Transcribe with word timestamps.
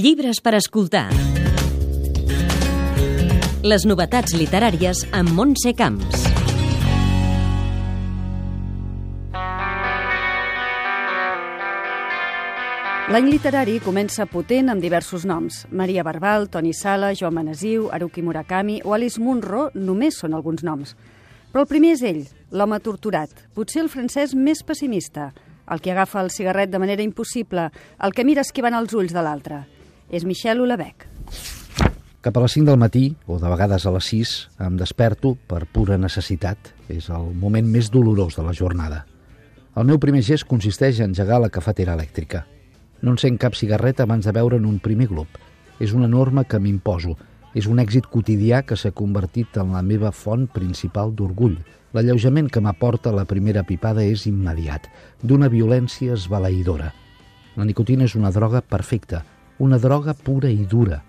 Llibres 0.00 0.38
per 0.40 0.54
escoltar. 0.56 1.10
Les 3.68 3.82
novetats 3.84 4.32
literàries 4.32 5.02
amb 5.12 5.32
Montse 5.36 5.74
Camps. 5.76 6.22
L'any 13.12 13.28
literari 13.28 13.74
comença 13.84 14.24
potent 14.30 14.72
amb 14.72 14.80
diversos 14.80 15.26
noms. 15.28 15.66
Maria 15.68 16.06
Barbal, 16.06 16.48
Toni 16.48 16.72
Sala, 16.72 17.10
Joan 17.12 17.36
Manasiu, 17.36 17.90
Haruki 17.92 18.24
Murakami 18.24 18.78
o 18.86 18.94
Alice 18.96 19.20
Munro 19.20 19.66
només 19.74 20.16
són 20.22 20.38
alguns 20.38 20.64
noms. 20.64 20.94
Però 21.50 21.66
el 21.66 21.68
primer 21.68 21.90
és 21.98 22.04
ell, 22.08 22.22
l'home 22.56 22.78
torturat, 22.80 23.34
potser 23.52 23.82
el 23.84 23.92
francès 23.92 24.32
més 24.32 24.64
pessimista, 24.64 25.34
el 25.68 25.84
que 25.84 25.92
agafa 25.92 26.24
el 26.24 26.32
cigarret 26.32 26.72
de 26.72 26.80
manera 26.80 27.04
impossible, 27.04 27.68
el 28.00 28.16
que 28.16 28.24
mira 28.24 28.46
esquivant 28.46 28.78
els 28.80 28.96
ulls 28.96 29.12
de 29.12 29.26
l'altre 29.26 29.60
és 30.10 30.24
Michel 30.26 30.60
Houellebecq. 30.60 31.06
Cap 32.20 32.36
a 32.36 32.42
les 32.42 32.52
5 32.52 32.66
del 32.68 32.76
matí, 32.76 33.14
o 33.26 33.38
de 33.40 33.48
vegades 33.48 33.86
a 33.86 33.92
les 33.94 34.08
6, 34.10 34.32
em 34.66 34.74
desperto 34.76 35.36
per 35.48 35.62
pura 35.64 35.96
necessitat. 35.96 36.74
És 36.90 37.08
el 37.08 37.30
moment 37.32 37.64
més 37.64 37.88
dolorós 37.88 38.36
de 38.36 38.44
la 38.44 38.52
jornada. 38.52 39.06
El 39.78 39.86
meu 39.88 40.00
primer 40.02 40.20
gest 40.26 40.44
consisteix 40.50 40.98
en 41.00 41.14
engegar 41.14 41.38
la 41.40 41.48
cafetera 41.48 41.94
elèctrica. 41.94 42.44
No 43.00 43.14
encén 43.14 43.38
cap 43.40 43.56
cigarret 43.56 44.02
abans 44.02 44.26
de 44.26 44.34
veure'n 44.36 44.66
un 44.68 44.76
primer 44.84 45.08
glob. 45.08 45.40
És 45.80 45.94
una 45.96 46.10
norma 46.10 46.44
que 46.44 46.60
m'imposo. 46.60 47.16
És 47.54 47.70
un 47.70 47.80
èxit 47.80 48.04
quotidià 48.10 48.60
que 48.66 48.76
s'ha 48.76 48.92
convertit 48.92 49.56
en 49.56 49.72
la 49.72 49.80
meva 49.80 50.12
font 50.12 50.44
principal 50.50 51.14
d'orgull. 51.16 51.56
L'alleujament 51.94 52.50
que 52.50 52.60
m'aporta 52.60 53.14
la 53.14 53.24
primera 53.24 53.64
pipada 53.64 54.04
és 54.04 54.26
immediat, 54.28 54.90
d'una 55.22 55.48
violència 55.48 56.14
esbalaïdora. 56.14 56.92
La 57.56 57.64
nicotina 57.64 58.04
és 58.04 58.14
una 58.14 58.30
droga 58.30 58.60
perfecta, 58.60 59.24
una 59.60 59.78
droga 59.78 60.14
pura 60.16 60.48
i 60.48 60.64
dura, 60.64 61.02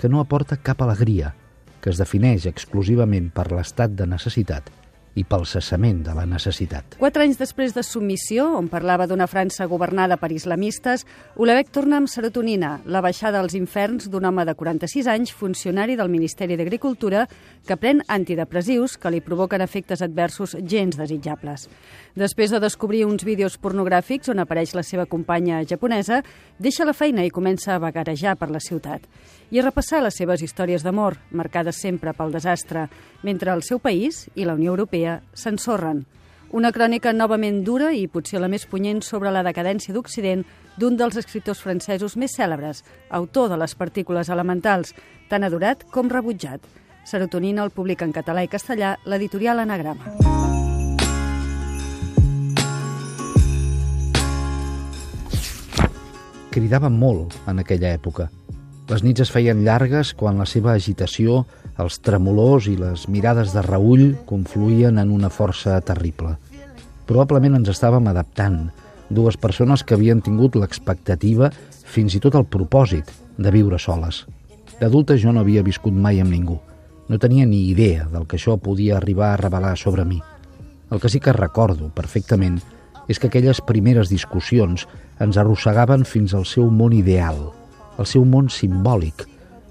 que 0.00 0.08
no 0.08 0.22
aporta 0.24 0.56
cap 0.56 0.80
alegria, 0.82 1.34
que 1.80 1.92
es 1.92 2.00
defineix 2.00 2.48
exclusivament 2.48 3.28
per 3.34 3.50
l'estat 3.52 3.92
de 3.94 4.08
necessitat 4.08 4.72
i 5.18 5.24
pel 5.26 5.44
cessament 5.50 6.04
de 6.06 6.14
la 6.14 6.24
necessitat. 6.28 6.96
Quatre 7.00 7.24
anys 7.26 7.40
després 7.40 7.74
de 7.74 7.82
submissió, 7.82 8.46
on 8.58 8.68
parlava 8.70 9.08
d'una 9.10 9.26
França 9.30 9.66
governada 9.70 10.16
per 10.20 10.30
islamistes, 10.34 11.04
Olebec 11.36 11.72
torna 11.74 11.98
amb 11.98 12.10
serotonina, 12.10 12.76
la 12.86 13.02
baixada 13.04 13.40
als 13.42 13.56
inferns 13.58 14.08
d'un 14.12 14.28
home 14.28 14.44
de 14.46 14.54
46 14.54 15.10
anys, 15.10 15.34
funcionari 15.34 15.96
del 15.98 16.12
Ministeri 16.12 16.56
d'Agricultura, 16.58 17.26
que 17.66 17.76
pren 17.76 18.04
antidepressius 18.06 18.96
que 18.98 19.10
li 19.10 19.22
provoquen 19.24 19.64
efectes 19.64 20.02
adversos 20.06 20.56
gens 20.62 20.98
desitjables. 20.98 21.66
Després 22.18 22.54
de 22.54 22.62
descobrir 22.62 23.04
uns 23.06 23.24
vídeos 23.26 23.58
pornogràfics 23.58 24.30
on 24.32 24.42
apareix 24.42 24.74
la 24.74 24.86
seva 24.86 25.06
companya 25.06 25.64
japonesa, 25.66 26.22
deixa 26.58 26.86
la 26.86 26.96
feina 26.96 27.26
i 27.26 27.34
comença 27.34 27.74
a 27.74 27.82
vagarejar 27.82 28.36
per 28.38 28.50
la 28.50 28.62
ciutat 28.62 29.06
i 29.50 29.58
a 29.58 29.64
repassar 29.64 30.02
les 30.04 30.16
seves 30.18 30.42
històries 30.44 30.82
d'amor, 30.84 31.16
marcades 31.32 31.78
sempre 31.80 32.12
pel 32.12 32.34
desastre, 32.34 32.84
mentre 33.24 33.52
el 33.54 33.62
seu 33.64 33.80
país 33.80 34.26
i 34.36 34.44
la 34.44 34.54
Unió 34.58 34.74
Europea 34.74 35.07
s'ensorren. 35.34 36.04
Una 36.48 36.70
crònica 36.72 37.12
novament 37.12 37.60
dura 37.64 37.90
i 37.92 38.06
potser 38.08 38.40
la 38.40 38.48
més 38.48 38.64
punyent 38.64 39.02
sobre 39.04 39.28
la 39.34 39.42
decadència 39.44 39.92
d'Occident 39.92 40.46
d'un 40.80 40.96
dels 40.96 41.18
escriptors 41.20 41.60
francesos 41.60 42.16
més 42.16 42.32
cèlebres, 42.38 42.84
autor 43.10 43.50
de 43.52 43.58
les 43.60 43.74
partícules 43.76 44.30
elementals, 44.32 44.94
tan 45.28 45.44
adorat 45.44 45.84
com 45.92 46.08
rebutjat. 46.08 46.64
Serotonina 47.04 47.64
el 47.64 47.74
publica 47.74 48.08
en 48.08 48.16
català 48.16 48.44
i 48.44 48.48
castellà 48.48 48.96
l'editorial 49.04 49.60
Anagrama. 49.60 50.16
Cridava 56.48 56.88
molt 56.88 57.36
en 57.46 57.60
aquella 57.60 57.92
època. 57.92 58.30
Les 58.88 59.04
nits 59.04 59.20
es 59.20 59.30
feien 59.30 59.66
llargues 59.66 60.14
quan 60.16 60.40
la 60.40 60.46
seva 60.48 60.72
agitació, 60.72 61.42
els 61.78 62.00
tremolors 62.02 62.66
i 62.70 62.74
les 62.78 63.06
mirades 63.08 63.52
de 63.54 63.62
Raül 63.62 64.16
confluïen 64.26 64.98
en 64.98 65.12
una 65.14 65.30
força 65.30 65.78
terrible. 65.86 66.34
Probablement 67.08 67.56
ens 67.58 67.70
estàvem 67.72 68.08
adaptant, 68.10 68.68
dues 69.08 69.38
persones 69.40 69.84
que 69.84 69.96
havien 69.96 70.20
tingut 70.20 70.58
l'expectativa, 70.58 71.50
fins 71.88 72.14
i 72.18 72.20
tot 72.20 72.34
el 72.36 72.44
propòsit, 72.44 73.08
de 73.38 73.52
viure 73.54 73.78
soles. 73.78 74.24
D'adulta 74.80 75.16
jo 75.16 75.32
no 75.32 75.40
havia 75.40 75.62
viscut 75.66 75.94
mai 75.94 76.20
amb 76.20 76.34
ningú. 76.34 76.58
No 77.08 77.18
tenia 77.18 77.46
ni 77.46 77.64
idea 77.70 78.08
del 78.12 78.26
que 78.26 78.36
això 78.36 78.58
podia 78.60 78.98
arribar 78.98 79.32
a 79.32 79.38
revelar 79.40 79.76
sobre 79.78 80.04
mi. 80.04 80.18
El 80.90 81.00
que 81.00 81.08
sí 81.08 81.20
que 81.20 81.32
recordo 81.32 81.88
perfectament 81.94 82.58
és 83.08 83.18
que 83.18 83.30
aquelles 83.30 83.62
primeres 83.64 84.10
discussions 84.12 84.84
ens 85.18 85.38
arrossegaven 85.40 86.04
fins 86.04 86.34
al 86.34 86.44
seu 86.44 86.68
món 86.70 86.92
ideal– 86.92 87.48
el 87.98 88.06
seu 88.06 88.24
món 88.24 88.48
simbòlic 88.52 89.26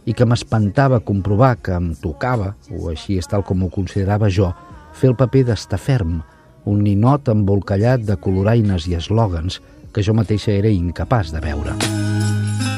i 0.07 0.15
que 0.15 0.25
m'espantava 0.25 1.01
comprovar 1.03 1.57
que 1.59 1.75
em 1.75 1.91
tocava, 1.99 2.53
o 2.71 2.87
així 2.93 3.17
és 3.19 3.27
tal 3.27 3.43
com 3.43 3.65
ho 3.65 3.69
considerava 3.69 4.31
jo, 4.31 4.53
fer 4.95 5.11
el 5.11 5.17
paper 5.19 5.43
d'estar 5.51 5.79
ferm, 5.79 6.21
un 6.67 6.83
ninot 6.83 7.27
embolcallat 7.31 8.05
de 8.07 8.15
coloraines 8.23 8.87
i 8.87 8.95
eslògans 8.97 9.59
que 9.93 10.03
jo 10.03 10.15
mateixa 10.15 10.53
era 10.55 10.71
incapaç 10.71 11.33
de 11.35 11.43
veure. 11.43 11.75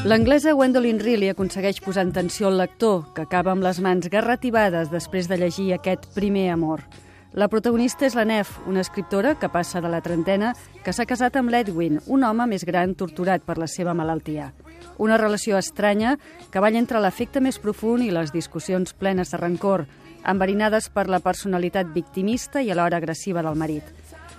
L'anglesa 0.09 0.53
Gwendolyn 0.55 1.01
Reilly 1.03 1.29
aconsegueix 1.29 1.81
posar 1.83 2.05
en 2.07 2.13
tensió 2.15 2.47
el 2.47 2.57
lector, 2.57 3.09
que 3.13 3.25
acaba 3.25 3.51
amb 3.51 3.65
les 3.65 3.81
mans 3.83 4.07
garrativades 4.09 4.89
després 4.93 5.27
de 5.27 5.37
llegir 5.37 5.73
aquest 5.75 6.07
primer 6.15 6.47
amor. 6.53 6.85
La 7.33 7.49
protagonista 7.51 8.07
és 8.07 8.15
la 8.17 8.25
Nef, 8.25 8.55
una 8.65 8.81
escriptora 8.81 9.35
que 9.37 9.51
passa 9.53 9.83
de 9.83 9.91
la 9.91 10.01
trentena, 10.01 10.55
que 10.85 10.95
s'ha 10.95 11.05
casat 11.05 11.35
amb 11.37 11.51
l'Edwin, 11.53 11.99
un 12.07 12.23
home 12.23 12.47
més 12.49 12.65
gran 12.65 12.95
torturat 12.97 13.43
per 13.45 13.59
la 13.59 13.67
seva 13.67 13.93
malaltia. 13.93 14.53
Una 14.97 15.17
relació 15.17 15.57
estranya 15.57 16.17
que 16.51 16.59
balla 16.59 16.79
entre 16.79 17.01
l'efecte 17.01 17.41
més 17.41 17.59
profund 17.59 18.03
i 18.05 18.11
les 18.11 18.33
discussions 18.35 18.93
plenes 18.93 19.31
de 19.31 19.39
rancor, 19.41 19.85
enverinades 20.25 20.89
per 20.89 21.07
la 21.07 21.21
personalitat 21.23 21.93
victimista 21.93 22.61
i 22.61 22.71
alhora 22.71 22.97
agressiva 22.97 23.43
del 23.45 23.55
marit. 23.55 23.83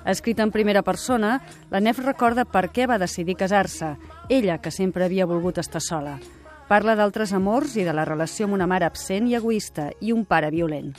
Escrita 0.06 0.42
en 0.42 0.50
primera 0.50 0.82
persona, 0.82 1.40
la 1.70 1.80
Nef 1.80 2.00
recorda 2.00 2.46
per 2.48 2.70
què 2.72 2.86
va 2.88 2.98
decidir 2.98 3.36
casar-se, 3.36 3.96
ella 4.28 4.58
que 4.58 4.72
sempre 4.72 5.04
havia 5.04 5.28
volgut 5.28 5.58
estar 5.60 5.82
sola. 5.84 6.16
Parla 6.70 6.94
d'altres 6.96 7.32
amors 7.36 7.74
i 7.76 7.84
de 7.84 7.92
la 7.92 8.06
relació 8.06 8.46
amb 8.46 8.56
una 8.56 8.68
mare 8.70 8.86
absent 8.86 9.26
i 9.28 9.34
egoista 9.36 9.90
i 10.00 10.12
un 10.14 10.24
pare 10.24 10.52
violent. 10.54 10.94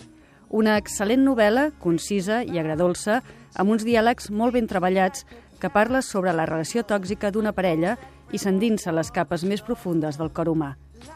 Una 0.52 0.76
excel·lent 0.78 1.24
novel·la, 1.24 1.70
concisa 1.80 2.42
i 2.44 2.60
agradolça, 2.60 3.22
amb 3.56 3.72
uns 3.72 3.86
diàlegs 3.88 4.30
molt 4.36 4.54
ben 4.54 4.68
treballats 4.68 5.24
que 5.62 5.70
parla 5.72 6.02
sobre 6.02 6.34
la 6.36 6.46
relació 6.46 6.84
tòxica 6.84 7.32
d'una 7.32 7.54
parella 7.56 7.96
i 8.32 8.40
s'endinsa 8.40 8.94
les 8.96 9.12
capes 9.12 9.44
més 9.44 9.62
profundes 9.62 10.18
del 10.18 10.32
cor 10.32 10.50
humà. 10.52 10.76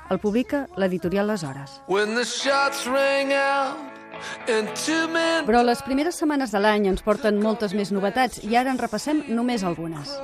El 0.09 0.19
publica 0.19 0.65
l'editorial 0.77 1.27
Les 1.29 1.43
Hores. 1.43 1.79
Però 5.45 5.61
les 5.63 5.83
primeres 5.83 6.15
setmanes 6.15 6.53
de 6.55 6.61
l'any 6.63 6.87
ens 6.91 7.03
porten 7.05 7.41
moltes 7.41 7.75
més 7.75 7.91
novetats 7.91 8.41
i 8.43 8.55
ara 8.55 8.71
en 8.71 8.79
repassem 8.81 9.23
només 9.29 9.63
algunes. 9.63 10.15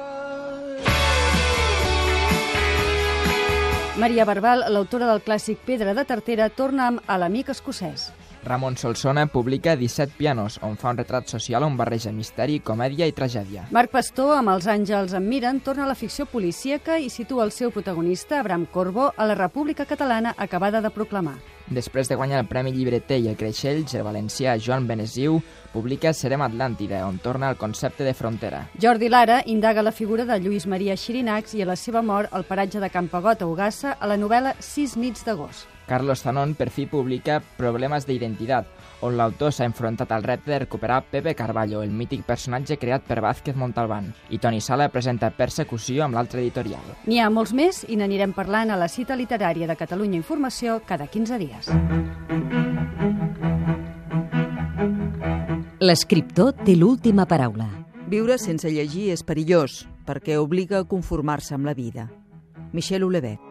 Maria 4.01 4.25
Barbal, 4.25 4.63
l'autora 4.73 5.05
del 5.05 5.21
clàssic 5.21 5.59
Pedra 5.67 5.93
de 5.93 6.05
Tartera, 6.07 6.47
torna 6.49 6.87
amb 6.87 7.01
A 7.05 7.19
l'amic 7.21 7.51
escocès. 7.53 8.09
Ramon 8.43 8.75
Solsona 8.77 9.27
publica 9.27 9.75
17 9.75 10.13
pianos, 10.17 10.59
on 10.63 10.77
fa 10.77 10.89
un 10.89 10.97
retrat 10.97 11.29
social 11.29 11.63
on 11.63 11.77
barreja 11.77 12.11
misteri, 12.11 12.59
comèdia 12.65 13.05
i 13.05 13.13
tragèdia. 13.13 13.67
Marc 13.71 13.93
Pastor, 13.93 14.33
amb 14.39 14.49
Els 14.55 14.67
àngels 14.71 15.13
en 15.17 15.27
miren, 15.29 15.61
torna 15.61 15.85
a 15.85 15.91
la 15.91 15.95
ficció 15.95 16.25
policíaca 16.25 16.97
i 16.99 17.09
situa 17.13 17.45
el 17.45 17.53
seu 17.53 17.71
protagonista, 17.71 18.39
Abraham 18.39 18.65
Corbo, 18.65 19.11
a 19.15 19.25
la 19.29 19.35
República 19.35 19.85
Catalana 19.85 20.33
acabada 20.37 20.81
de 20.81 20.89
proclamar. 20.89 21.37
Després 21.71 22.09
de 22.09 22.17
guanyar 22.19 22.41
el 22.41 22.49
Premi 22.49 22.73
Llibreter 22.75 23.21
i 23.21 23.29
el 23.31 23.37
Creixells, 23.39 23.93
el 23.95 24.03
valencià 24.03 24.57
Joan 24.59 24.89
Benesiu 24.89 25.37
publica 25.71 26.11
Serem 26.11 26.43
Atlàntida, 26.43 27.05
on 27.07 27.21
torna 27.23 27.47
al 27.47 27.55
concepte 27.61 28.03
de 28.03 28.13
frontera. 28.17 28.65
Jordi 28.75 29.07
Lara 29.07 29.39
indaga 29.45 29.85
la 29.85 29.95
figura 29.95 30.25
de 30.25 30.41
Lluís 30.41 30.67
Maria 30.67 30.97
Xirinacs 30.99 31.55
i 31.55 31.63
a 31.63 31.69
la 31.69 31.79
seva 31.79 32.01
mort 32.01 32.33
al 32.35 32.43
paratge 32.43 32.83
de 32.83 32.91
Campagot 32.91 33.45
a 33.45 33.47
Ugassa 33.47 33.95
a 33.99 34.09
la 34.11 34.19
novel·la 34.19 34.57
Sis 34.59 34.97
nits 34.99 35.23
d'agost. 35.23 35.70
Carlos 35.91 36.21
Zanon 36.23 36.53
per 36.55 36.69
fi 36.71 36.85
publica 36.87 37.41
Problemes 37.57 38.05
d'identitat, 38.07 38.69
on 39.03 39.17
l'autor 39.19 39.51
s'ha 39.51 39.65
enfrontat 39.67 40.13
al 40.15 40.23
repte 40.23 40.53
de 40.53 40.59
recuperar 40.63 41.01
Pepe 41.11 41.33
Carballo, 41.35 41.81
el 41.83 41.91
mític 41.91 42.23
personatge 42.23 42.77
creat 42.79 43.03
per 43.03 43.17
Vázquez 43.19 43.59
Montalbán, 43.59 44.07
i 44.31 44.39
Toni 44.39 44.61
Sala 44.63 44.87
presenta 44.93 45.33
Persecució 45.35 46.05
amb 46.05 46.15
l'altre 46.15 46.39
editorial. 46.39 46.95
N'hi 47.11 47.19
ha 47.19 47.27
molts 47.27 47.51
més 47.51 47.81
i 47.91 47.99
n'anirem 47.99 48.31
parlant 48.31 48.71
a 48.71 48.79
la 48.79 48.87
cita 48.87 49.19
literària 49.19 49.67
de 49.67 49.75
Catalunya 49.75 50.15
Informació 50.21 50.79
cada 50.87 51.09
15 51.11 51.41
dies. 51.43 51.67
L'escriptor 55.83 56.55
té 56.63 56.79
l'última 56.79 57.27
paraula. 57.27 57.67
Viure 58.07 58.39
sense 58.39 58.71
llegir 58.71 59.09
és 59.11 59.27
perillós 59.27 59.81
perquè 60.07 60.39
obliga 60.39 60.79
a 60.79 60.87
conformar-se 60.87 61.59
amb 61.59 61.67
la 61.67 61.75
vida. 61.75 62.07
Michel 62.71 63.03
Houellebecq 63.03 63.50